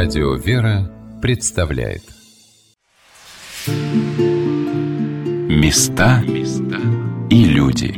[0.00, 0.88] Радио «Вера»
[1.20, 2.02] представляет
[5.48, 6.22] Места
[7.28, 7.92] и люди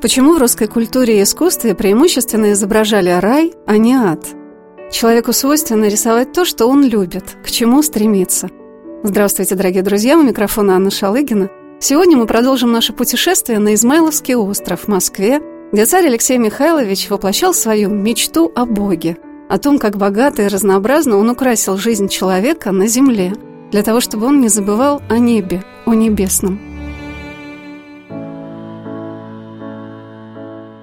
[0.00, 4.24] Почему в русской культуре и искусстве преимущественно изображали рай, а не ад?
[4.92, 8.48] Человеку свойственно рисовать то, что он любит, к чему стремится.
[9.02, 11.50] Здравствуйте, дорогие друзья, у микрофона Анна Шалыгина–
[11.84, 15.40] Сегодня мы продолжим наше путешествие на Измайловский остров в Москве,
[15.72, 19.16] где царь Алексей Михайлович воплощал свою мечту о Боге,
[19.48, 23.32] о том, как богато и разнообразно он украсил жизнь человека на земле,
[23.72, 26.60] для того, чтобы он не забывал о небе, о небесном.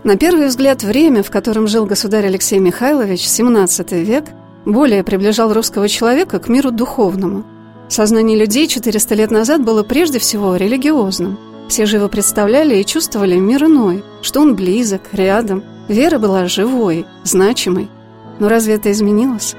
[0.04, 4.26] На первый взгляд, время, в котором жил государь Алексей Михайлович, 17 век,
[4.66, 7.46] более приближал русского человека к миру духовному–
[7.90, 11.40] Сознание людей 400 лет назад было прежде всего религиозным.
[11.68, 15.64] Все живо представляли и чувствовали мир иной, что он близок, рядом.
[15.88, 17.90] Вера была живой, значимой.
[18.38, 19.56] Но разве это изменилось?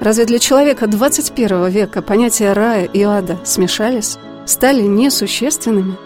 [0.00, 5.96] Разве для человека 21 века понятия рая и ада смешались, стали несущественными?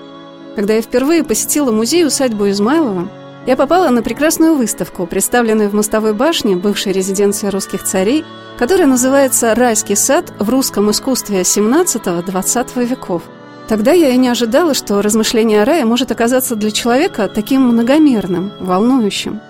[0.57, 3.09] Когда я впервые посетила музей-усадьбу Измайлова,
[3.49, 8.27] я попала на прекрасную выставку, представленную в Мостовой башне, бывшей резиденции русских царей,
[8.59, 13.23] которая называется «Райский сад в русском искусстве XVII-XX веков».
[13.67, 18.53] Тогда я и не ожидала, что размышление о рае может оказаться для человека таким многомерным,
[18.61, 19.41] волнующим.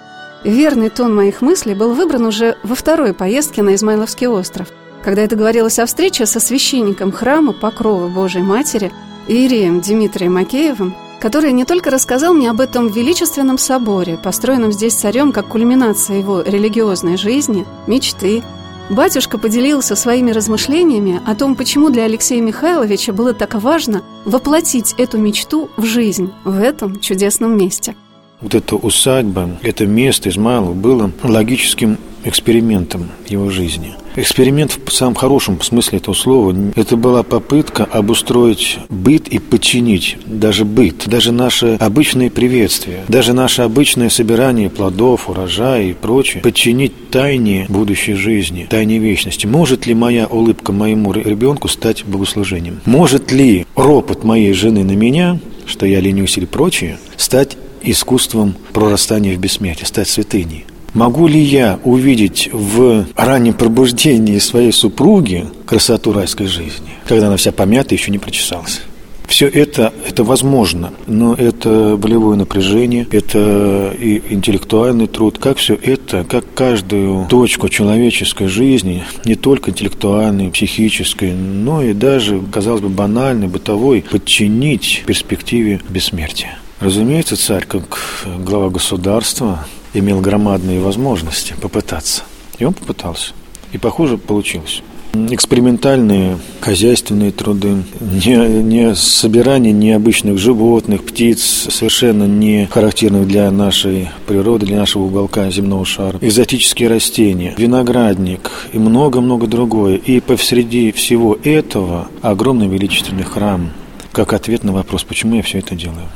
[0.45, 4.69] Верный тон моих мыслей был выбран уже во второй поездке на Измайловский остров,
[5.03, 8.93] когда это говорилось о встрече со священником храма Покрова Божией Матери
[9.27, 15.33] Иереем Дмитрием Макеевым, который не только рассказал мне об этом величественном соборе, построенном здесь царем
[15.33, 18.43] как кульминация его религиозной жизни, мечты.
[18.91, 25.19] Батюшка поделился своими размышлениями о том, почему для Алексея Михайловича было так важно воплотить эту
[25.19, 27.95] мечту в жизнь в этом чудесном месте.
[28.41, 33.97] Вот эта усадьба, это место Измайлова было логическим экспериментом его жизни.
[34.19, 36.53] Эксперимент в самом хорошем смысле этого слова.
[36.75, 43.63] Это была попытка обустроить быт и подчинить даже быт, даже наше обычное приветствие, даже наше
[43.63, 49.47] обычное собирание плодов, урожая и прочее, подчинить тайне будущей жизни, тайне вечности.
[49.47, 52.81] Может ли моя улыбка моему ребенку стать богослужением?
[52.87, 59.37] Может ли ропот моей жены на меня, что я ленюсь или прочее, стать искусством прорастания
[59.37, 60.65] в бессмертие, стать святыней?
[60.99, 67.53] Могу ли я увидеть в раннем пробуждении своей супруги красоту райской жизни, когда она вся
[67.53, 68.81] помята и еще не прочесалась?
[69.29, 76.25] Все это, это возможно, но это болевое напряжение, это и интеллектуальный труд, как все это,
[76.25, 83.47] как каждую точку человеческой жизни, не только интеллектуальной, психической, но и даже, казалось бы, банальной,
[83.47, 86.59] бытовой, подчинить перспективе бессмертия.
[86.81, 92.23] Разумеется, царь, как глава государства, имел громадные возможности попытаться.
[92.59, 93.33] И он попытался.
[93.73, 94.83] И, похоже, получилось.
[95.15, 104.67] Экспериментальные хозяйственные труды, не, не собирание необычных животных, птиц, совершенно не характерных для нашей природы,
[104.67, 109.97] для нашего уголка земного шара, экзотические растения, виноградник и много-много другое.
[109.97, 113.71] И посреди всего этого огромный величественный храм,
[114.13, 116.07] как ответ на вопрос, почему я все это делаю.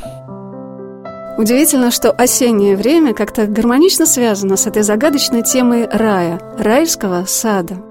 [1.38, 7.82] Удивительно, что осеннее время как-то гармонично связано с этой загадочной темой рая, райского сада.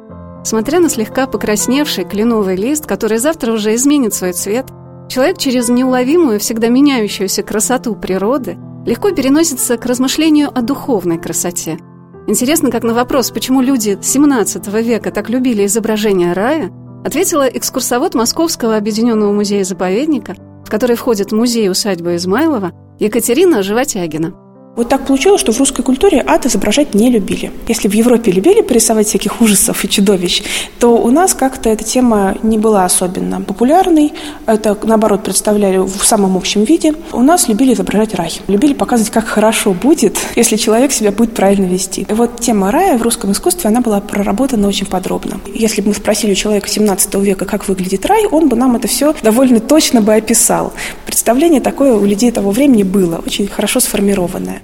[0.43, 4.67] Смотря на слегка покрасневший кленовый лист, который завтра уже изменит свой цвет,
[5.09, 11.79] человек через неуловимую, всегда меняющуюся красоту природы легко переносится к размышлению о духовной красоте.
[12.27, 16.71] Интересно, как на вопрос, почему люди XVII века так любили изображение рая,
[17.03, 24.40] ответила экскурсовод Московского объединенного музея-заповедника, в который входит музей-усадьба Измайлова, Екатерина Животягина.
[24.73, 27.51] Вот так получилось, что в русской культуре ад изображать не любили.
[27.67, 30.43] Если в Европе любили порисовать всяких ужасов и чудовищ,
[30.79, 34.13] то у нас как-то эта тема не была особенно популярной.
[34.45, 36.93] Это, наоборот, представляли в самом общем виде.
[37.11, 38.31] У нас любили изображать рай.
[38.47, 42.07] Любили показывать, как хорошо будет, если человек себя будет правильно вести.
[42.09, 45.41] И вот тема рая в русском искусстве, она была проработана очень подробно.
[45.53, 48.87] Если бы мы спросили у человека 17 века, как выглядит рай, он бы нам это
[48.87, 50.71] все довольно точно бы описал.
[51.05, 54.60] Представление такое у людей того времени было, очень хорошо сформированное.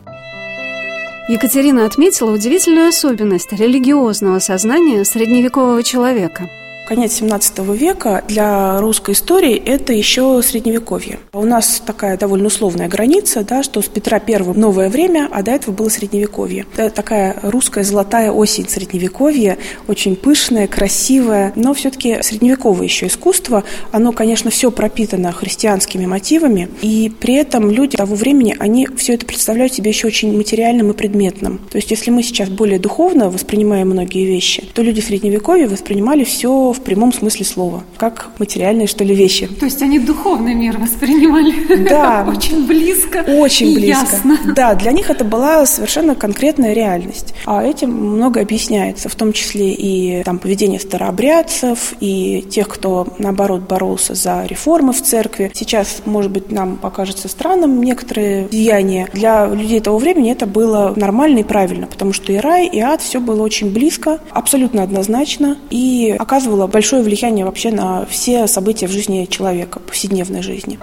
[1.28, 6.50] Екатерина отметила удивительную особенность религиозного сознания средневекового человека.
[6.88, 11.20] Конец 17 века для русской истории– это еще средневековье.
[11.34, 15.52] У нас такая довольно условная граница, да, что с Петра I новое время, а до
[15.52, 16.66] этого было средневековье.
[16.78, 19.58] Это такая русская золотая осень средневековья,
[19.90, 27.12] очень пышная, красивая, но все-таки средневековое еще искусство, оно, конечно, все пропитано христианскими мотивами, и
[27.20, 31.60] при этом люди того времени, они все это представляют себе еще очень материальным и предметным.
[31.70, 36.77] То есть, если мы сейчас более духовно воспринимаем многие вещи, то люди средневековья воспринимали все
[36.78, 39.48] в прямом смысле слова, как материальные, что ли, вещи.
[39.48, 41.88] То есть они духовный мир воспринимали?
[41.90, 42.26] Да.
[42.30, 44.06] Очень близко Очень близко.
[44.06, 44.38] Ясно.
[44.56, 47.34] Да, для них это была совершенно конкретная реальность.
[47.46, 53.62] А этим много объясняется, в том числе и там, поведение старообрядцев, и тех, кто, наоборот,
[53.62, 55.52] боролся за реформы в церкви.
[55.54, 59.10] Сейчас, может быть, нам покажется странным некоторые деяния.
[59.14, 63.02] Для людей того времени это было нормально и правильно, потому что и рай, и ад,
[63.02, 68.92] все было очень близко, абсолютно однозначно, и оказывало большое влияние вообще на все события в
[68.92, 70.80] жизни человека, повседневной жизни.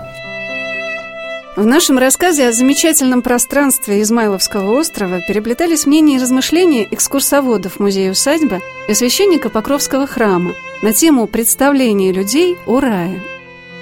[1.57, 8.95] В нашем рассказе о замечательном пространстве Измайловского острова переплетались мнения и размышления экскурсоводов музея-усадьбы и
[8.95, 13.23] священника Покровского храма на тему представления людей о рае.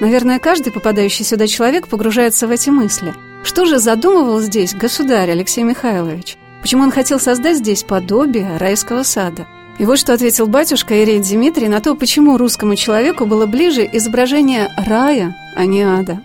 [0.00, 3.14] Наверное, каждый попадающий сюда человек погружается в эти мысли.
[3.42, 6.36] Что же задумывал здесь государь Алексей Михайлович?
[6.60, 9.46] Почему он хотел создать здесь подобие райского сада?
[9.78, 14.70] И вот что ответил батюшка Ирей Дмитрий на то, почему русскому человеку было ближе изображение
[14.76, 16.20] рая, а не ада.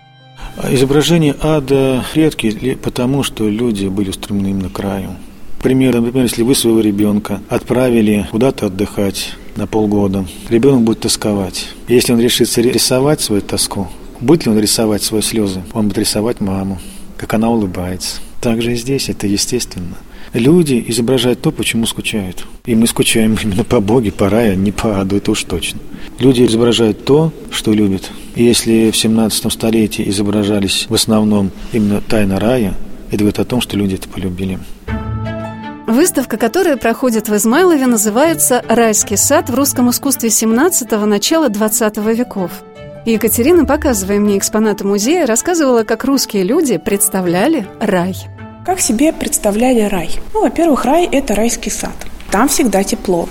[0.70, 5.10] Изображения ада редкие, потому что люди были устремлены именно к раю.
[5.62, 11.68] Пример, например, если вы своего ребенка отправили куда-то отдыхать на полгода, ребенок будет тосковать.
[11.88, 13.88] Если он решится рисовать свою тоску,
[14.20, 15.62] будет ли он рисовать свои слезы?
[15.72, 16.78] Он будет рисовать маму,
[17.16, 18.20] как она улыбается.
[18.40, 19.96] Так же и здесь, это естественно.
[20.32, 22.44] Люди изображают то, почему скучают.
[22.66, 25.80] И мы скучаем именно по Боге, по раю, а не по аду, это уж точно.
[26.18, 28.10] Люди изображают то, что любят.
[28.34, 32.74] И если в 17 столетии изображались в основном именно тайна рая,
[33.08, 34.58] это говорит о том, что люди это полюбили.
[35.86, 42.50] Выставка, которая проходит в Измайлове, называется «Райский сад в русском искусстве 17-го, начала 20 веков».
[43.06, 48.14] Екатерина, показывая мне экспонаты музея, рассказывала, как русские люди представляли рай.
[48.68, 50.10] Как себе представляли рай?
[50.34, 51.94] Ну, во-первых, рай– это райский сад.
[52.30, 53.26] Там всегда тепло.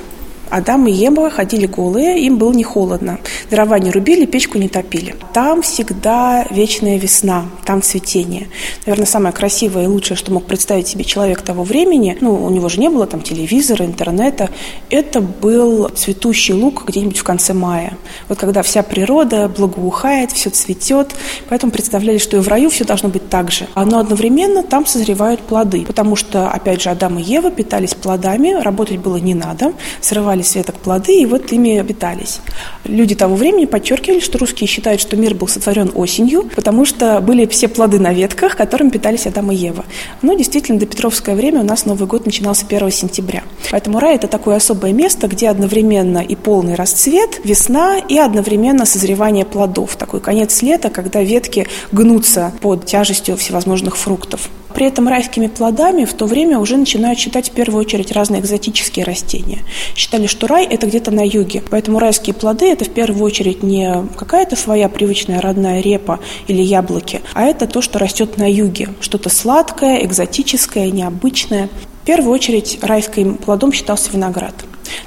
[0.49, 3.19] Адам и Ева ходили голые, им было не холодно.
[3.49, 5.15] Дрова не рубили, печку не топили.
[5.33, 8.47] Там всегда вечная весна, там цветение.
[8.85, 12.69] Наверное, самое красивое и лучшее, что мог представить себе человек того времени, ну, у него
[12.69, 14.49] же не было там телевизора, интернета,
[14.89, 17.97] это был цветущий луг где-нибудь в конце мая.
[18.29, 21.15] Вот когда вся природа благоухает, все цветет,
[21.49, 23.67] поэтому представляли, что и в раю все должно быть так же.
[23.75, 28.97] Но одновременно там созревают плоды, потому что, опять же, Адам и Ева питались плодами, работать
[28.97, 32.39] было не надо, срывали срывали с плоды и вот ими питались.
[32.83, 37.45] Люди того времени подчеркивали, что русские считают, что мир был сотворен осенью, потому что были
[37.45, 39.85] все плоды на ветках, которым питались Адам и Ева.
[40.21, 43.43] Но действительно, до Петровское время у нас Новый год начинался 1 сентября.
[43.71, 49.45] Поэтому рай– это такое особое место, где одновременно и полный расцвет, весна, и одновременно созревание
[49.45, 49.95] плодов.
[49.95, 54.49] Такой конец лета, когда ветки гнутся под тяжестью всевозможных фруктов.
[54.73, 59.05] При этом райскими плодами в то время уже начинают считать в первую очередь разные экзотические
[59.05, 59.59] растения.
[59.95, 61.63] Считали, что рай– это где-то на юге.
[61.69, 67.21] Поэтому райские плоды– это в первую очередь не какая-то своя привычная родная репа или яблоки,
[67.33, 68.89] а это то, что растет на юге.
[68.99, 71.69] Что-то сладкое, экзотическое, необычное.
[72.03, 74.53] В первую очередь райским плодом считался виноград.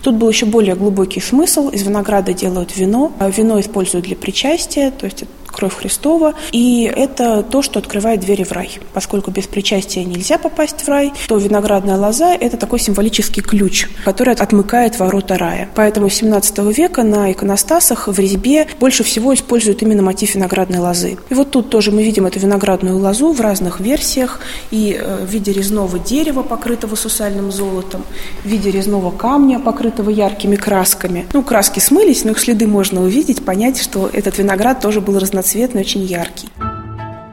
[0.03, 1.69] Тут был еще более глубокий смысл.
[1.71, 3.12] Из винограда делают вино.
[3.37, 5.25] Вино используют для причастия, то есть
[5.61, 6.33] кровь Христова.
[6.53, 8.79] И это то, что открывает двери в рай.
[8.95, 14.33] Поскольку без причастия нельзя попасть в рай, то виноградная лоза– это такой символический ключ, который
[14.33, 15.69] отмыкает ворота рая.
[15.75, 21.19] Поэтому с 17 века на иконостасах в резьбе больше всего используют именно мотив виноградной лозы.
[21.29, 24.40] И вот тут тоже мы видим эту виноградную лозу в разных версиях
[24.71, 28.02] и э, в виде резного дерева, покрытого сусальным золотом,
[28.45, 31.26] в виде резного камня, покрытого яркими красками.
[31.35, 35.50] Ну, краски смылись, но их следы можно увидеть, понять, что этот виноград тоже был разноцветный
[35.50, 36.49] разноцветный, очень яркий.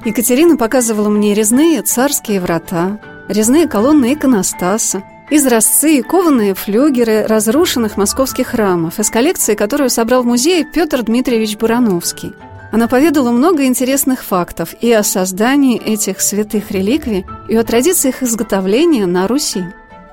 [0.05, 8.47] Екатерина показывала мне резные царские врата, резные колонны иконостаса, изразцы и кованые флюгеры разрушенных московских
[8.47, 12.33] храмов из коллекции, которую собрал в музее Петр Дмитриевич Бурановский.
[12.71, 19.05] Она поведала много интересных фактов и о создании этих святых реликвий, и о традициях изготовления
[19.05, 19.63] на Руси.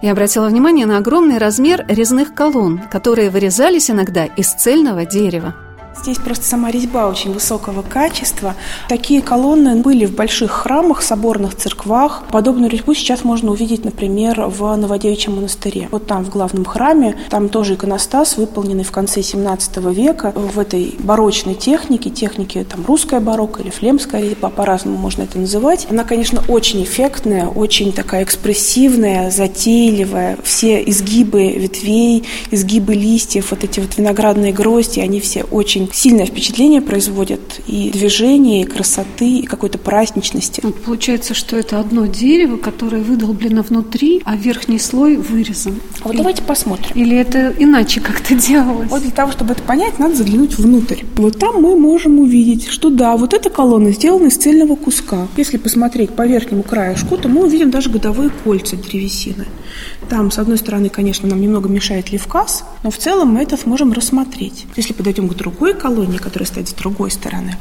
[0.02, 5.54] И обратила внимание на огромный размер резных колонн, которые вырезались иногда из цельного дерева.
[6.02, 8.54] Здесь просто сама резьба очень высокого качества.
[8.88, 12.24] Такие колонны были в больших храмах, соборных церквах.
[12.30, 15.88] Подобную резьбу сейчас можно увидеть, например, в Новодевичьем монастыре.
[15.92, 20.94] Вот там, в главном храме, там тоже иконостас, выполненный в конце 17 века в этой
[20.98, 25.86] барочной технике, технике там русская барокко или флемская резьба, по-разному можно это называть.
[25.88, 30.38] Она, конечно, очень эффектная, очень такая экспрессивная, затейливая.
[30.42, 36.80] Все изгибы ветвей, изгибы листьев, вот эти вот виноградные грозди, они все очень сильное впечатление
[36.80, 40.60] производят и движения, и красоты, и какой-то праздничности.
[40.62, 45.80] Ну, получается, что это одно дерево, которое выдолблено внутри, а верхний слой вырезан.
[46.00, 46.18] А вот и...
[46.18, 46.90] давайте посмотрим.
[46.94, 48.90] Или это иначе как-то делалось?
[48.90, 51.02] Вот для того, чтобы это понять, надо заглянуть внутрь.
[51.16, 55.28] Вот там мы можем увидеть, что да, вот эта колонна сделана из цельного куска.
[55.36, 59.46] Если посмотреть по верхнему краешку, то мы увидим даже годовые кольца древесины.
[60.08, 63.92] Там, с одной стороны, конечно, нам немного мешает левказ, но в целом мы это сможем
[63.92, 64.66] рассмотреть.
[64.76, 67.56] Если подойдем к другой колонии, которая стоит с другой стороны,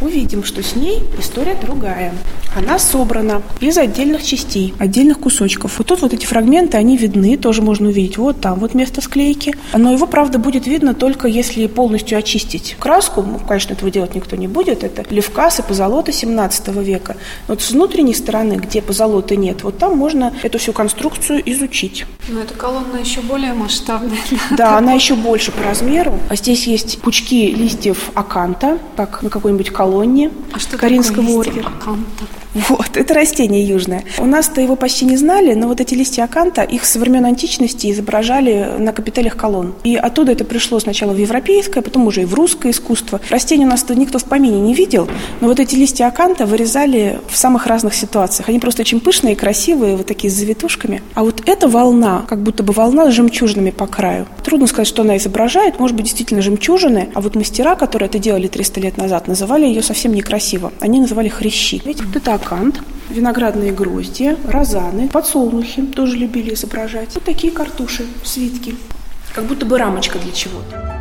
[0.00, 2.12] увидим, что с ней история другая.
[2.56, 5.78] Она собрана из отдельных частей, отдельных кусочков.
[5.78, 8.18] Вот тут вот эти фрагменты, они видны, тоже можно увидеть.
[8.18, 9.54] Вот там вот место склейки.
[9.72, 13.22] Но его, правда, будет видно только если полностью очистить краску.
[13.22, 14.82] Ну, конечно, этого делать никто не будет.
[14.82, 17.16] Это левкас и позолота 17 века.
[17.46, 22.04] Но вот с внутренней стороны, где позолоты нет, вот там можно эту всю конструкцию изучить.
[22.28, 24.18] Но эта колонна еще более масштабная.
[24.50, 26.18] Да, она еще больше по размеру.
[26.28, 31.72] А здесь есть пучки листьев аканта, как на какой-нибудь колонне колонне а что Каринского ордена.
[32.52, 34.02] Вот, это растение южное.
[34.18, 37.90] У нас-то его почти не знали, но вот эти листья аканта, их со времен античности
[37.92, 39.74] изображали на капителях колонн.
[39.84, 43.20] И оттуда это пришло сначала в европейское, потом уже и в русское искусство.
[43.30, 45.08] Растение у нас-то никто в помине не видел,
[45.40, 48.48] но вот эти листья аканта вырезали в самых разных ситуациях.
[48.48, 51.02] Они просто очень пышные, красивые, вот такие с завитушками.
[51.14, 54.26] А вот эта волна, как будто бы волна с жемчужинами по краю.
[54.44, 55.78] Трудно сказать, что она изображает.
[55.78, 57.10] Может быть, действительно жемчужины.
[57.14, 60.72] А вот мастера, которые это делали 300 лет назад, называли ее совсем некрасиво.
[60.80, 61.82] Они называли хрящи.
[62.14, 67.14] Это акант, виноградные грозди, розаны, подсолнухи тоже любили изображать.
[67.14, 68.74] Вот такие картуши, свитки,
[69.34, 71.00] как будто бы рамочка для чего-то.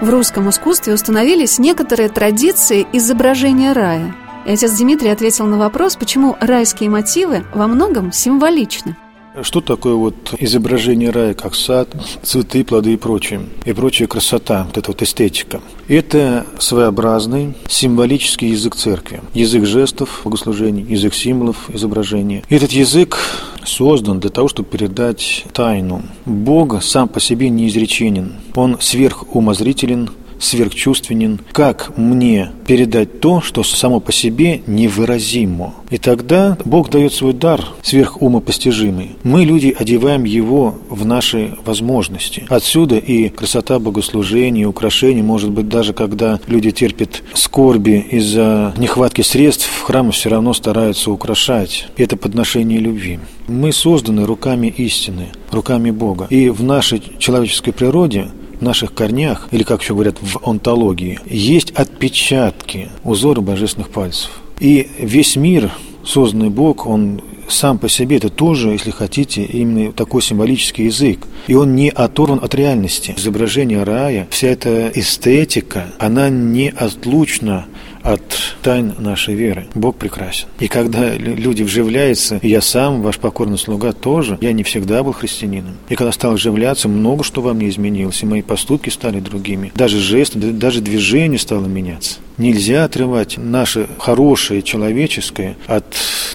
[0.00, 4.14] В русском искусстве установились некоторые традиции изображения рая.
[4.46, 8.96] И отец Дмитрий ответил на вопрос, почему райские мотивы во многом символичны.
[9.42, 11.88] Что такое вот изображение рая, как сад,
[12.22, 15.60] цветы, плоды и прочее, и прочая красота, вот эта вот эстетика?
[15.88, 22.44] Это своеобразный символический язык церкви, язык жестов, богослужений, язык символов, изображения.
[22.48, 23.18] Этот язык
[23.64, 26.02] создан для того, чтобы передать тайну.
[26.26, 34.12] Бог сам по себе неизреченен, Он сверхумозрителен, сверхчувственен, как мне передать то, что само по
[34.12, 35.74] себе невыразимо.
[35.90, 39.12] И тогда Бог дает свой дар сверхумопостижимый.
[39.22, 42.44] Мы, люди, одеваем его в наши возможности.
[42.48, 49.68] Отсюда и красота богослужения, украшений, может быть, даже когда люди терпят скорби из-за нехватки средств,
[49.82, 51.88] храмы все равно стараются украшать.
[51.96, 53.20] Это подношение любви.
[53.46, 56.26] Мы созданы руками истины, руками Бога.
[56.30, 58.28] И в нашей человеческой природе
[58.64, 64.30] наших корнях, или как еще говорят в онтологии, есть отпечатки, узоры божественных пальцев.
[64.60, 65.70] И весь мир,
[66.04, 71.20] созданный Бог, он сам по себе это тоже, если хотите, именно такой символический язык.
[71.46, 73.14] И он не оторван от реальности.
[73.16, 77.66] Изображение рая, вся эта эстетика, она неотлучна
[78.04, 78.22] от
[78.62, 79.66] тайн нашей веры.
[79.74, 80.46] Бог прекрасен.
[80.60, 85.76] И когда люди вживляются, я сам, ваш покорный слуга тоже, я не всегда был христианином.
[85.88, 89.72] И когда стал вживляться, много что во мне изменилось, и мои поступки стали другими.
[89.74, 92.18] Даже жесты, даже движение стало меняться.
[92.36, 95.86] Нельзя отрывать наше хорошее человеческое от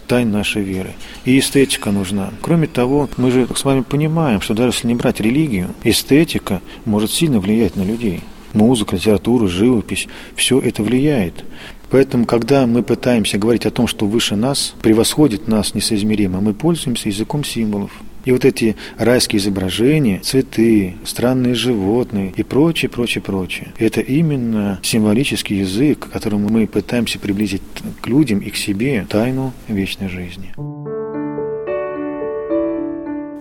[0.07, 0.91] тайн нашей веры.
[1.25, 2.31] И эстетика нужна.
[2.41, 7.11] Кроме того, мы же с вами понимаем, что даже если не брать религию, эстетика может
[7.11, 8.21] сильно влиять на людей
[8.53, 11.43] музыка, литература, живопись, все это влияет.
[11.89, 17.09] Поэтому, когда мы пытаемся говорить о том, что выше нас, превосходит нас несоизмеримо, мы пользуемся
[17.09, 17.91] языком символов.
[18.25, 23.73] И вот эти райские изображения, цветы, странные животные и прочее, прочее, прочее.
[23.79, 27.61] Это именно символический язык, которым мы пытаемся приблизить
[28.01, 30.53] к людям и к себе тайну вечной жизни.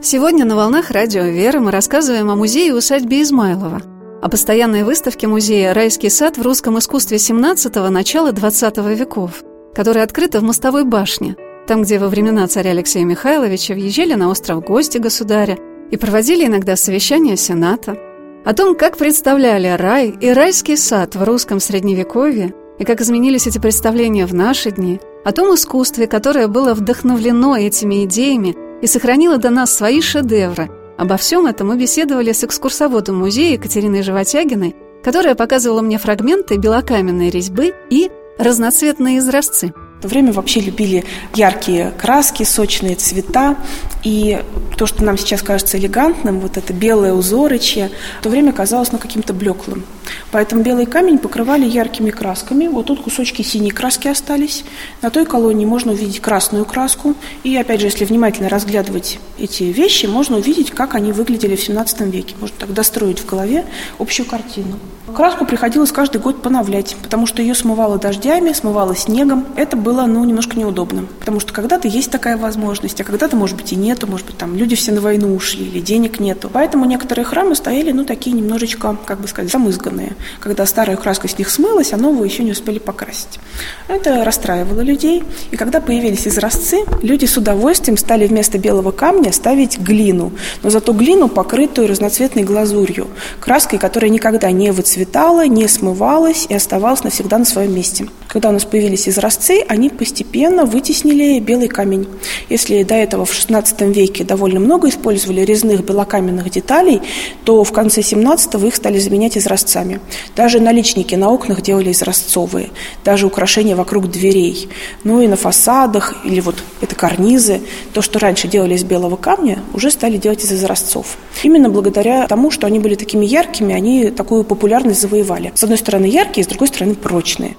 [0.00, 3.82] Сегодня на «Волнах радио Веры» мы рассказываем о музее усадьбе Измайлова–
[4.20, 9.44] о постоянной выставке музея «Райский сад» в русском искусстве 17-го, начала 20 веков,
[9.74, 11.36] которая открыта в Мостовой башне,
[11.68, 15.56] там, где во времена царя Алексея Михайловича въезжали на остров гости государя
[15.92, 17.96] и проводили иногда совещания Сената,
[18.44, 23.58] о том, как представляли рай и райский сад в русском средневековье и как изменились эти
[23.58, 29.50] представления в наши дни, о том искусстве, которое было вдохновлено этими идеями и сохранило до
[29.50, 35.80] нас свои шедевры– Обо всем этом мы беседовали с экскурсоводом музея Екатериной Животягиной которая показывала
[35.80, 42.94] мне фрагменты белокаменной резьбы и разноцветные изразцы– в то время вообще любили яркие краски, сочные
[42.94, 43.56] цвета.
[44.04, 44.40] И
[44.76, 47.90] то, что нам сейчас кажется элегантным, вот это белое узорычье,
[48.20, 49.84] в то время казалось ну, каким-то блеклым.
[50.30, 52.68] Поэтому белый камень покрывали яркими красками.
[52.68, 54.64] Вот тут кусочки синей краски остались.
[55.02, 57.16] На той колонии можно увидеть красную краску.
[57.42, 62.02] И опять же, если внимательно разглядывать эти вещи, можно увидеть, как они выглядели в 17
[62.02, 62.36] веке.
[62.40, 63.64] Можно так достроить в голове
[63.98, 64.78] общую картину.
[65.14, 69.46] Краску приходилось каждый год поновлять, потому что ее смывало дождями, смывало снегом.
[69.56, 73.72] Это было, ну, немножко неудобно, потому что когда-то есть такая возможность, а когда-то, может быть,
[73.72, 76.50] и нету, может быть, там люди все на войну ушли или денег нету.
[76.52, 80.12] Поэтому некоторые храмы стояли, ну, такие немножечко, как бы сказать, замызганные.
[80.40, 83.40] Когда старая краска с них смылась, а новую еще не успели покрасить.
[83.88, 85.24] Это расстраивало людей.
[85.50, 90.92] И когда появились изразцы, люди с удовольствием стали вместо белого камня ставить глину, но зато
[90.92, 93.08] глину, покрытую разноцветной глазурью,
[93.40, 98.08] краской, которая никогда не выцветала цветала, не смывалась и оставалась навсегда на своем месте.
[98.28, 102.06] Когда у нас появились изразцы, они постепенно вытеснили белый камень.
[102.50, 107.00] Если до этого в XVI веке довольно много использовали резных белокаменных деталей,
[107.44, 110.00] то в конце XVII их стали заменять изразцами.
[110.36, 112.68] Даже наличники на окнах делали изразцовые,
[113.02, 114.68] даже украшения вокруг дверей.
[115.04, 117.62] Ну и на фасадах, или вот это карнизы,
[117.94, 121.16] то, что раньше делали из белого камня, уже стали делать из изразцов.
[121.42, 125.50] Именно благодаря тому, что они были такими яркими, они такую популярность завоевали.
[125.54, 127.56] С одной стороны яркие, с другой стороны прочные.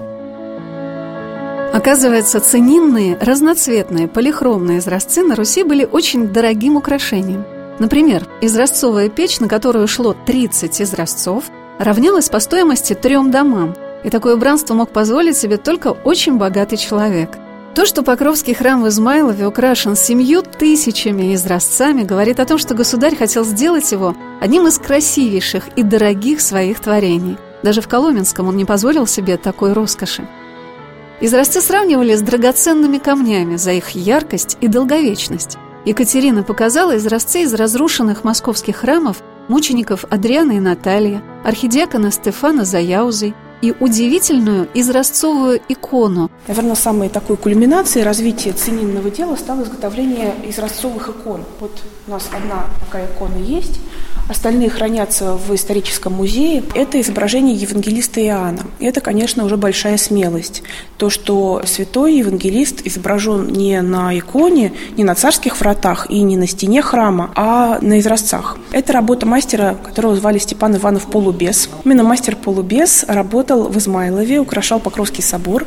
[1.74, 7.46] Оказывается, ценинные, разноцветные, полихромные изразцы на Руси были очень дорогим украшением.
[7.80, 11.46] Например, изразцовая печь, на которую шло 30 изразцов,
[11.78, 17.30] равнялась по стоимости трем домам, и такое убранство мог позволить себе только очень богатый человек–
[17.76, 23.16] то, что Покровский храм в Измайлове украшен семью тысячами изразцами, говорит о том, что государь
[23.16, 27.38] хотел сделать его одним из красивейших и дорогих своих творений.
[27.64, 30.28] Даже в Коломенском он не позволил себе такой роскоши.
[31.22, 35.58] Изразцы сравнивали с драгоценными камнями за их яркость и долговечность.
[35.84, 43.74] Екатерина показала изразцы из разрушенных московских храмов мучеников Адриана и Наталья, архидиакона Стефана Заяузой, и
[43.78, 46.32] удивительную изразцовую икону.
[46.48, 51.44] Наверное, самой такой кульминацией развития ценинного дела стало изготовление изразцовых икон.
[51.60, 51.72] Вот
[52.08, 53.82] у нас одна такая икона есть,
[54.30, 56.64] остальные хранятся в историческом музее.
[56.76, 58.68] Это изображение евангелиста Иоанна.
[58.80, 60.64] Это, конечно, уже большая смелость.
[60.98, 66.48] То, что святой евангелист изображен не на иконе, не на царских вратах и не на
[66.48, 68.58] стене храма, а на изразцах.
[68.72, 71.70] Это работа мастера, которого звали Степан Иванов Полубес.
[71.84, 75.66] Именно мастер Полубес работал в Измайлове, украшал Покровский собор.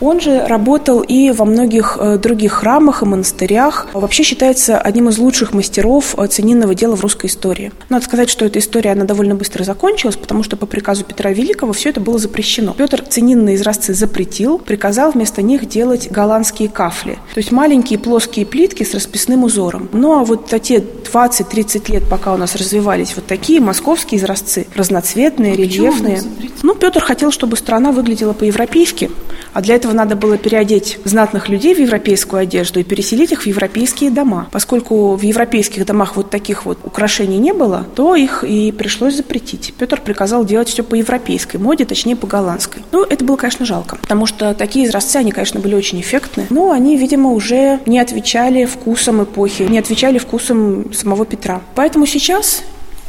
[0.00, 3.88] Он же работал и во многих э, других храмах и монастырях.
[3.92, 7.72] Вообще считается одним из лучших мастеров э, ценинного дела в русской истории.
[7.88, 11.72] Надо сказать, что эта история, она довольно быстро закончилась, потому что по приказу Петра Великого
[11.72, 12.74] все это было запрещено.
[12.74, 17.18] Петр ценинные изразцы запретил, приказал вместо них делать голландские кафли.
[17.34, 19.88] То есть маленькие плоские плитки с расписным узором.
[19.92, 25.52] Ну а вот те 20-30 лет, пока у нас развивались вот такие московские изразцы, разноцветные,
[25.52, 26.20] а рельефные.
[26.62, 29.10] Ну, Петр хотел, чтобы страна выглядела по-европейски,
[29.54, 33.46] а для этого надо было переодеть знатных людей в европейскую одежду и переселить их в
[33.46, 34.48] европейские дома.
[34.50, 39.72] Поскольку в европейских домах вот таких вот украшений не было, то их и пришлось запретить.
[39.78, 42.82] Петр приказал делать все по европейской моде, точнее по голландской.
[42.92, 46.72] Ну, это было, конечно, жалко, потому что такие изразцы, они, конечно, были очень эффектны, но
[46.72, 51.60] они, видимо, уже не отвечали вкусам эпохи, не отвечали вкусам самого Петра.
[51.74, 52.64] Поэтому сейчас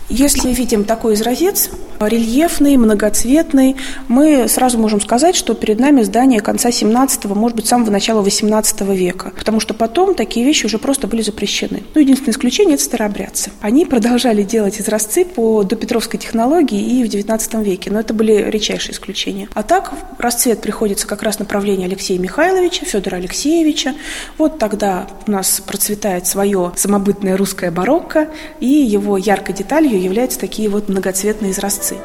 [0.09, 3.75] если видим такой изразец, рельефный, многоцветный,
[4.07, 8.81] мы сразу можем сказать, что перед нами здание конца 17-го, может быть, самого начала 18
[8.81, 9.31] века.
[9.37, 11.83] Потому что потом такие вещи уже просто были запрещены.
[11.93, 13.51] Ну, единственное исключение– это старообрядцы.
[13.61, 18.93] Они продолжали делать изразцы по допетровской технологии и в 19 веке, но это были редчайшие
[18.93, 19.47] исключения.
[19.53, 23.95] А так расцвет приходится как раз направление Алексея Михайловича, Федора Алексеевича.
[24.37, 30.39] Вот тогда у нас процветает свое самобытное русское барокко, и его яркой деталью целью являются
[30.39, 31.97] такие вот многоцветные изразцы.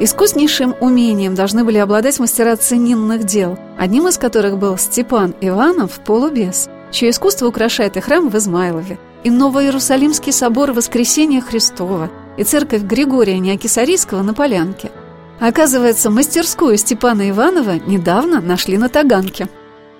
[0.00, 6.68] Искуснейшим умением должны были обладать мастера ценинных дел, одним из которых был Степан Иванов Полубес,
[6.90, 13.38] чье искусство украшает и храм в Измайлове, и Новоиерусалимский собор Воскресения Христова, и церковь Григория
[13.38, 14.90] Неокисарийского на Полянке.
[15.40, 19.48] Оказывается, мастерскую Степана Иванова недавно нашли на Таганке.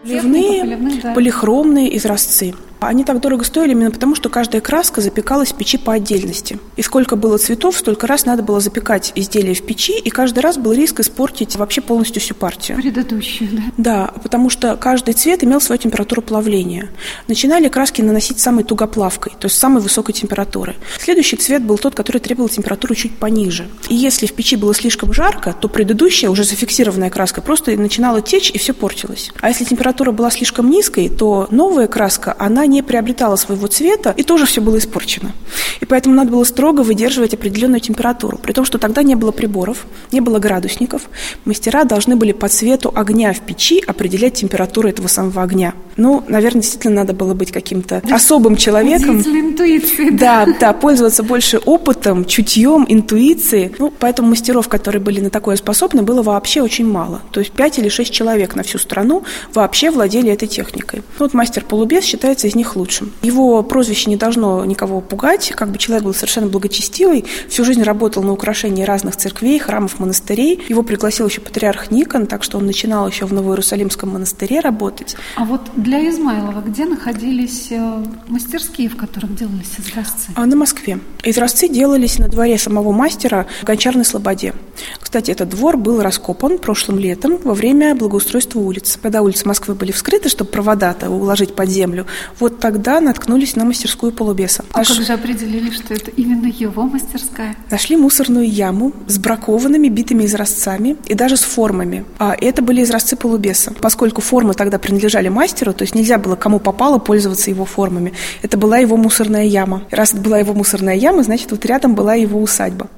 [0.05, 2.55] Ливные, полихромные изразцы.
[2.81, 6.59] Они так дорого стоили именно потому, что каждая краска запекалась в печи по отдельности.
[6.77, 10.59] И сколько было цветов, столько раз надо было запекать изделие в печи, и каждый раз
[10.59, 12.79] был риск испортить вообще полностью всю партию.
[12.79, 13.63] Предыдущую, да?
[13.77, 16.91] Да, потому что каждый цвет имел свою температуру плавления.
[17.29, 20.75] Начинали краски наносить самой тугоплавкой, то есть самой высокой температуры.
[20.99, 23.69] Следующий цвет был тот, который требовал температуру чуть пониже.
[23.89, 28.51] И если в печи было слишком жарко, то предыдущая, уже зафиксированная краска, просто начинала течь
[28.51, 29.31] и все портилось.
[29.41, 34.23] А если температура была слишком низкой, то новая краска, она не приобретала своего цвета, и
[34.23, 35.33] тоже все было испорчено.
[35.81, 38.39] И поэтому надо было строго выдерживать определенную температуру.
[38.39, 41.03] При том, что тогда не было приборов, не было градусников.
[41.45, 45.75] Мастера должны были по цвету огня в печи определять температуру этого самого огня.
[45.97, 49.21] Ну, наверное, действительно надо было быть каким-то особым человеком.
[49.21, 50.11] интуиции.
[50.11, 53.73] Да, да, пользоваться больше опытом, чутьем, интуицией.
[53.79, 57.23] Ну, поэтому мастеров, которые были на такое способны, было вообще очень мало.
[57.31, 61.03] То есть 5 или 6 человек на всю страну вообще владели этой техникой.
[61.19, 63.13] Ну, вот мастер полубес считается из них лучшим.
[63.23, 68.23] Его прозвище не должно никого пугать, как бы человек был совершенно благочестивый, всю жизнь работал
[68.23, 70.63] на украшении разных церквей, храмов, монастырей.
[70.69, 75.17] Его пригласил еще патриарх Никон, так что он начинал еще в Новоиерусалимском монастыре работать.
[75.37, 80.31] А вот для Измайлова где находились э, мастерские, в которых делались изразцы?
[80.35, 81.01] А на Москве.
[81.25, 84.55] Изразцы делались на дворе самого мастера в Гончарной Слободе.
[85.01, 88.99] Кстати, этот двор был раскопан прошлым летом во время благоустройства улиц.
[89.01, 92.07] Когда улицы Москвы были вскрыты, чтобы провода-то уложить под землю,
[92.45, 94.65] вот тогда наткнулись на мастерскую полубеса.
[94.73, 94.89] А Наш...
[94.89, 97.57] как же определили, что это именно его мастерская?
[97.71, 102.05] Нашли мусорную яму с бракованными битыми изразцами и даже с формами.
[102.19, 103.73] А это были изразцы полубеса.
[103.81, 108.13] Поскольку формы тогда принадлежали мастеру, то есть нельзя было кому попало пользоваться его формами.
[108.43, 109.85] Это была его мусорная яма.
[109.91, 112.91] Раз это была его мусорная яма, значит, вот рядом была его усадьба.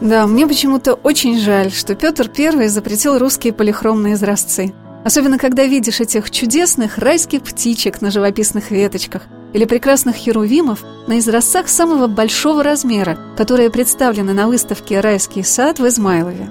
[0.00, 4.72] Да, мне почему-то очень жаль, что Петр I запретил русские полихромные изразцы.
[5.04, 11.68] Особенно, когда видишь этих чудесных райских птичек на живописных веточках или прекрасных херувимов на изразцах
[11.68, 16.48] самого большого размера, которые представлены на выставке «Райский сад» в Измайлове.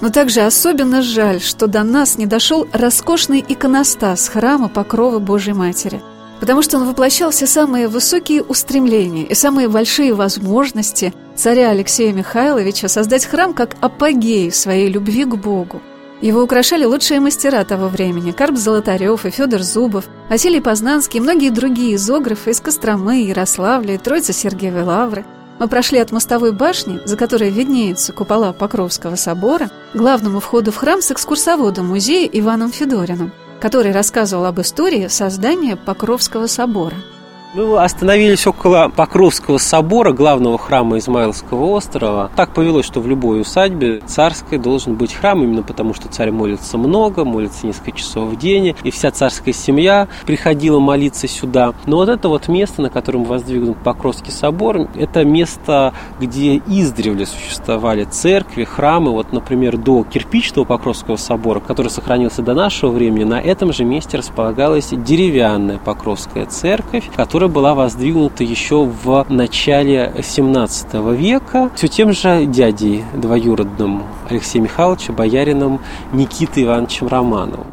[0.00, 6.00] Но также особенно жаль, что до нас не дошел роскошный иконостас храма Покрова Божьей Матери–
[6.40, 12.88] потому что он воплощал все самые высокие устремления и самые большие возможности царя Алексея Михайловича
[12.88, 15.80] создать храм как апогей своей любви к Богу.
[16.20, 21.50] Его украшали лучшие мастера того времени– Карп Золотарев и Федор Зубов, Василий Познанский и многие
[21.50, 25.24] другие изографы из Костромы, Ярославля и Троицы Сергиевой Лавры.
[25.58, 30.76] Мы прошли от мостовой башни, за которой виднеются купола Покровского собора, к главному входу в
[30.76, 36.96] храм с экскурсоводом музея Иваном Федориным– который рассказывал об истории создания Покровского собора–
[37.52, 42.30] мы остановились около Покровского собора, главного храма Измаилского острова.
[42.36, 46.78] Так повелось, что в любой усадьбе царской должен быть храм, именно потому что царь молится
[46.78, 51.74] много, молится несколько часов в день, и вся царская семья приходила молиться сюда.
[51.86, 58.04] Но вот это вот место, на котором воздвигнут Покровский собор, это место, где издревле существовали
[58.04, 59.10] церкви, храмы.
[59.10, 64.18] Вот, например, до кирпичного Покровского собора, который сохранился до нашего времени, на этом же месте
[64.18, 72.12] располагалась деревянная Покровская церковь, которая которая была воздвигнута еще в начале 17 века все тем
[72.12, 75.80] же дядей двоюродным Алексея Михайловича, боярином
[76.12, 77.66] Никитой Ивановичем Романовым.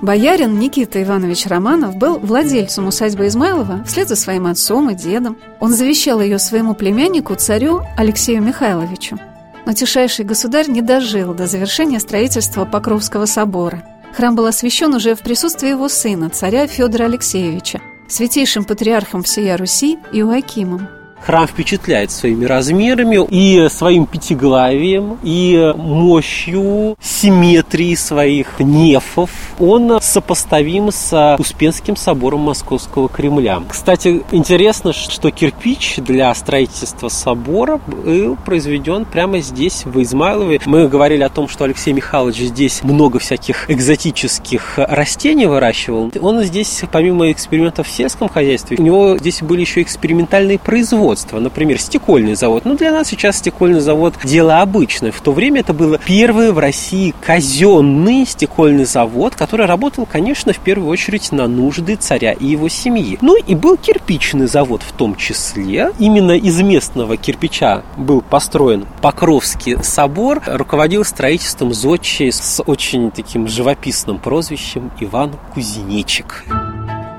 [0.00, 5.36] Боярин Никита Иванович Романов был владельцем усадьбы Измайлова вслед за своим отцом и дедом.
[5.60, 9.18] Он завещал ее своему племяннику, царю Алексею Михайловичу.
[9.66, 13.82] Но тишайший государь не дожил до завершения строительства Покровского собора.
[14.16, 19.98] Храм был освящен уже в присутствии его сына, царя Федора Алексеевича, святейшим патриархом всея Руси
[20.12, 20.88] Иоакимом.
[21.24, 29.30] Храм впечатляет своими размерами и своим пятиглавием, и мощью, симметрией своих нефов.
[29.58, 33.62] Он сопоставим с Успенским собором Московского Кремля.
[33.66, 40.60] Кстати, интересно, что кирпич для строительства собора был произведен прямо здесь, в Измайлове.
[40.66, 46.12] Мы говорили о том, что Алексей Михайлович здесь много всяких экзотических растений выращивал.
[46.20, 51.38] Он здесь, помимо экспериментов в сельском хозяйстве, у него здесь были еще экспериментальные производства производства,
[51.38, 52.64] например, стекольный завод.
[52.64, 55.12] Ну, для нас сейчас стекольный завод– дело обычное.
[55.12, 60.58] В то время это был первый в России казенный стекольный завод, который работал, конечно, в
[60.58, 63.18] первую очередь на нужды царя и его семьи.
[63.20, 65.92] Ну, и был кирпичный завод в том числе.
[65.98, 70.42] Именно из местного кирпича был построен Покровский собор.
[70.46, 76.44] Руководил строительством зодчий с очень таким живописным прозвищем Иван Кузнечик.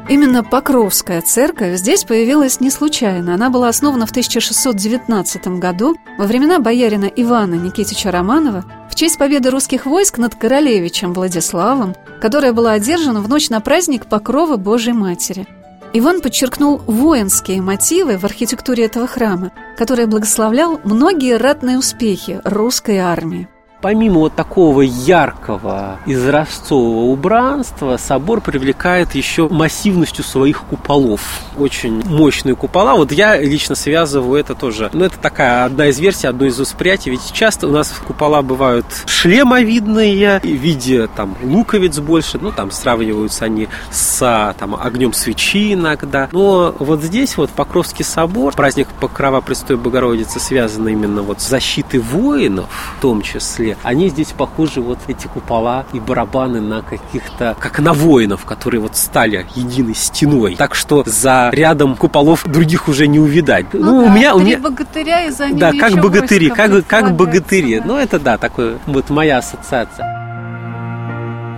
[0.07, 3.33] Именно Покровская церковь здесь появилась не случайно.
[3.33, 9.49] Она была основана в 1619 году во времена боярина Ивана Никитича Романова в честь победы
[9.49, 15.47] русских войск над королевичем Владиславом, которая была одержана в ночь на праздник Покрова Божьей Матери.
[15.93, 23.47] Иван подчеркнул воинские мотивы в архитектуре этого храма, который благословлял многие ратные успехи русской армии.
[23.85, 31.21] Помимо вот такого яркого изразцового убранства, собор привлекает еще массивностью своих куполов.
[31.55, 32.95] Очень мощные купола.
[32.95, 34.89] Вот я лично связываю это тоже.
[34.91, 37.11] Ну, это такая одна из версий, одно из восприятий.
[37.11, 42.39] Ведь часто у нас купола бывают шлемовидные, в виде там луковиц больше.
[42.41, 46.27] Ну, там сравниваются они с там, огнем свечи иногда.
[46.31, 51.99] Но вот здесь вот Покровский собор, праздник Покрова Престой Богородицы связан именно вот с защитой
[51.99, 52.65] воинов,
[52.97, 57.93] в том числе они здесь похожи, вот эти купола и барабаны на каких-то, как на
[57.93, 60.55] воинов, которые вот стали единой стеной.
[60.55, 63.65] Так что за рядом куполов других уже не увидать.
[63.73, 64.59] Ну, ну да, у меня, у меня...
[64.59, 67.79] богатыря и за ними Да, как богатыри, как, как богатыри.
[67.79, 67.85] Да.
[67.85, 70.25] Ну, это да, такое вот моя ассоциация.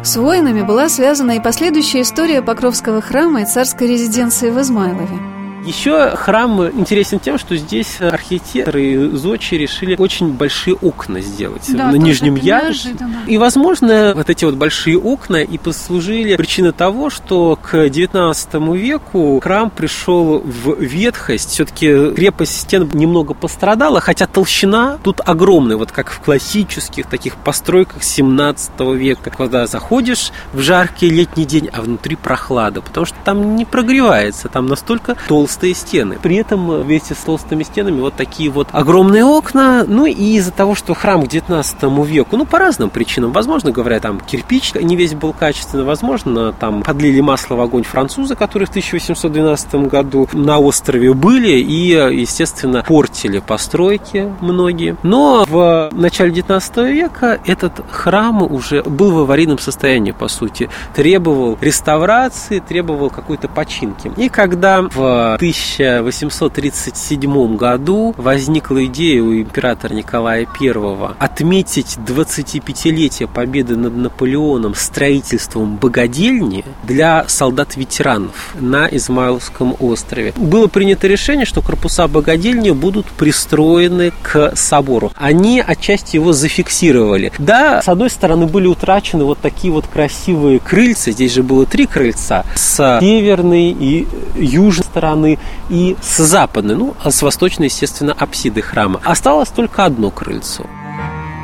[0.04, 5.37] С воинами была связана и последующая история Покровского храма и царской резиденции в Измайлове.
[5.68, 11.96] Еще храм интересен тем, что здесь архитекторы Зочи решили очень большие окна сделать да, на
[11.96, 12.96] нижнем ярусе.
[13.28, 19.42] И, возможно, вот эти вот большие окна и послужили причиной того, что к 19 веку
[19.44, 21.50] храм пришел в ветхость.
[21.52, 28.04] Все-таки крепость стен немного пострадала, хотя толщина тут огромная, вот как в классических таких постройках
[28.04, 33.66] 17 века, когда заходишь в жаркий летний день, а внутри прохлада, потому что там не
[33.66, 36.18] прогревается, там настолько толстый толстые стены.
[36.22, 39.84] При этом э, вместе с толстыми стенами вот такие вот огромные окна.
[39.88, 44.00] Ну и из-за того, что храм к 19 веку, ну по разным причинам, возможно, говоря,
[44.00, 48.70] там кирпич не весь был качественный, возможно, там подлили масло в огонь французы, которые в
[48.70, 54.96] 1812 году на острове были и, естественно, портили постройки многие.
[55.04, 60.70] Но в начале 19 века этот храм уже был в аварийном состоянии, по сути.
[60.96, 64.12] Требовал реставрации, требовал какой-то починки.
[64.18, 73.96] И когда в 1837 году возникла идея у императора Николая I отметить 25-летие победы над
[73.96, 80.34] Наполеоном строительством богадельни для солдат-ветеранов на Измайловском острове.
[80.36, 85.12] Было принято решение, что корпуса богадельни будут пристроены к собору.
[85.16, 87.32] Они отчасти его зафиксировали.
[87.38, 91.86] Да, с одной стороны были утрачены вот такие вот красивые крыльца, здесь же было три
[91.86, 95.37] крыльца, с северной и южной стороны
[95.70, 99.02] и с западной, ну, а с восточной, естественно, апсиды храма.
[99.04, 100.66] Осталось только одно крыльцо.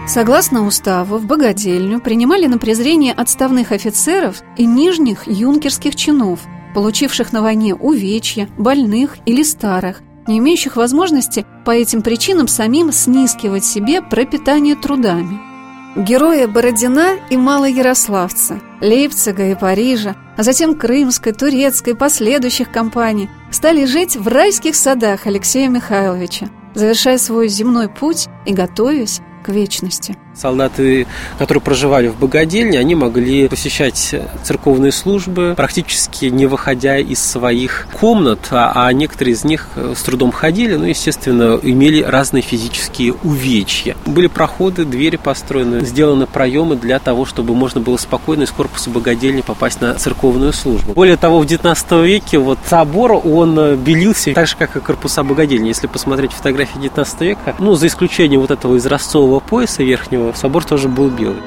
[0.08, 6.42] Согласно уставу, в богадельню принимали на презрение отставных офицеров и нижних юнкерских чинов,
[6.76, 13.64] получивших на войне увечья, больных или старых, не имеющих возможности по этим причинам самим снискивать
[13.64, 15.53] себе пропитание трудами.
[15.96, 24.16] Герои Бородина и Малоярославца, Лейпцига и Парижа, а затем Крымской, Турецкой, последующих компаний, стали жить
[24.16, 30.18] в райских садах Алексея Михайловича, завершая свой земной путь и готовясь к вечности.
[30.36, 31.06] Солдаты,
[31.38, 38.40] которые проживали в богадельне, они могли посещать церковные службы, практически не выходя из своих комнат,
[38.50, 43.96] а, а некоторые из них с трудом ходили, ну, естественно, имели разные физические увечья.
[44.08, 49.42] Были проходы, двери построены, сделаны проемы для того, чтобы можно было спокойно из корпуса богадельни
[49.42, 50.94] попасть на церковную службу.
[50.94, 55.68] Более того, в XIX веке вот собор, он белился так же, как и корпуса богадельни.
[55.68, 60.88] Если посмотреть фотографии XIX века, ну, за исключением вот этого изразцового пояса верхнего, собор тоже
[60.88, 61.42] был белый.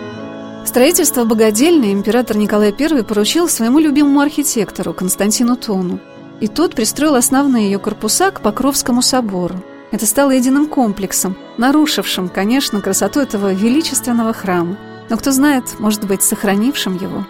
[0.65, 6.01] Строительство богадельни император Николай I поручил своему любимому архитектору Константину Тону.
[6.41, 9.55] И тот пристроил основные ее корпуса к Покровскому собору.
[9.93, 14.77] Это стало единым комплексом, нарушившим, конечно, красоту этого величественного храма.
[15.09, 17.25] Но кто знает, может быть, сохранившим его.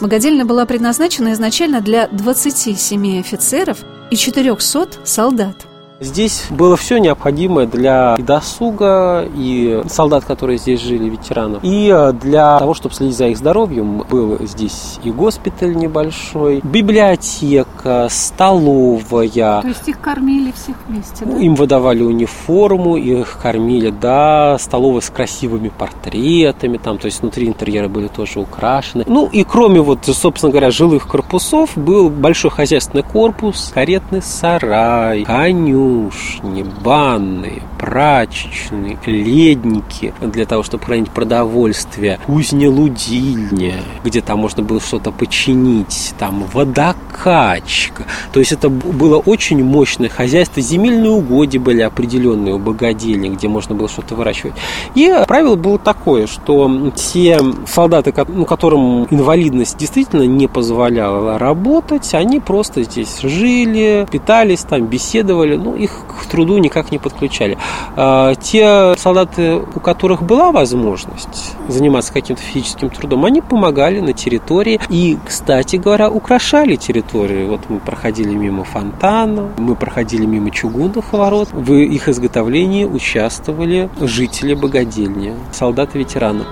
[0.00, 3.78] Богадельня была предназначена изначально для 27 офицеров
[4.10, 5.66] и 400 солдат–
[6.02, 12.12] Здесь было все необходимое для и досуга, и солдат, которые здесь жили, ветеранов, и э,
[12.12, 14.04] для того, чтобы следить за их здоровьем.
[14.10, 19.62] Был здесь и госпиталь небольшой, библиотека, столовая.
[19.62, 21.38] То есть их кормили всех вместе, да?
[21.38, 27.88] Им выдавали униформу, их кормили, да, столовая с красивыми портретами, там, то есть внутри интерьеры
[27.88, 29.04] были тоже украшены.
[29.06, 35.91] Ну и кроме вот, собственно говоря, жилых корпусов, был большой хозяйственный корпус, каретный сарай, коню,
[35.92, 43.74] конюшни, банные, прачечные, ледники для того, чтобы хранить продовольствие, кузня-лудильня,
[44.04, 48.04] где там можно было что-то починить, там водокачка.
[48.32, 50.62] То есть это было очень мощное хозяйство.
[50.62, 54.54] Земельные угодья были определенные у богадельни, где можно было что-то выращивать.
[54.94, 62.40] И правило было такое, что те солдаты, ну, которым инвалидность действительно не позволяла работать, они
[62.40, 67.58] просто здесь жили, питались, там беседовали, ну, их к труду никак не подключали.
[67.96, 74.80] А, те солдаты, у которых была возможность заниматься каким-то физическим трудом, они помогали на территории
[74.88, 77.48] и, кстати говоря, украшали территорию.
[77.48, 81.48] Вот мы проходили мимо фонтана, мы проходили мимо чугунных ворот.
[81.52, 86.44] В их изготовлении участвовали жители богадельни, солдаты-ветераны.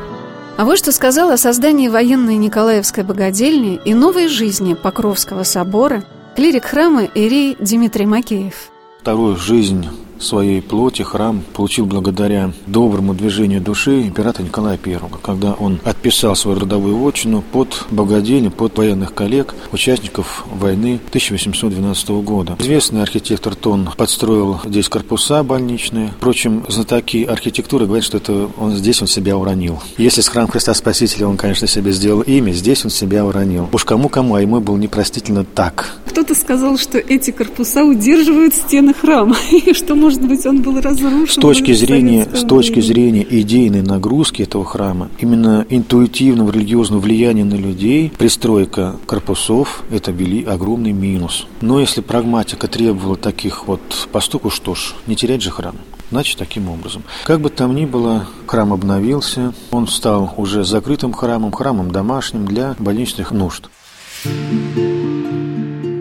[0.57, 6.03] А вот что сказал о создании военной Николаевской богадельни и новой жизни Покровского собора
[6.37, 8.71] клирик храма Ирей Дмитрий Макеев.
[9.01, 9.87] Вторую жизнь
[10.21, 16.61] своей плоти храм получил благодаря доброму движению души императора Николая I, когда он отписал свою
[16.61, 22.57] родовую вотчину под богадельню, под военных коллег, участников войны 1812 года.
[22.59, 26.13] Известный архитектор Тон подстроил здесь корпуса больничные.
[26.19, 29.81] Впрочем, знатоки архитектуры говорят, что это он здесь он себя уронил.
[29.97, 33.69] Если с храм Христа Спасителя он, конечно, себе сделал имя, здесь он себя уронил.
[33.73, 36.01] Уж кому-кому, а ему был непростительно так.
[36.07, 41.29] Кто-то сказал, что эти корпуса удерживают стены храма, и что, может быть, он был разрушен.
[41.29, 47.55] С точки зрения, с точки зрения идейной нагрузки этого храма, именно интуитивного религиозного влияния на
[47.55, 51.47] людей, пристройка корпусов– это вели огромный минус.
[51.61, 55.77] Но если прагматика требовала таких вот поступков, что ж, не терять же храм.
[56.11, 57.05] Значит, таким образом.
[57.25, 62.75] Как бы там ни было, храм обновился, он стал уже закрытым храмом, храмом домашним для
[62.81, 63.71] больничных нужд.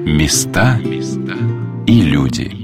[0.04, 0.80] Места
[1.86, 2.59] и люди.